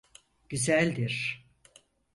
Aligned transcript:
Güzeldir. 0.49 1.45